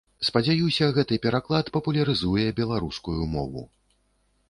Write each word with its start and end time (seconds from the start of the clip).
Спадзяюся, 0.27 0.87
гэты 0.95 1.19
пераклад 1.27 1.71
папулярызуе 1.77 2.47
беларускую 2.61 3.19
мову. 3.37 3.69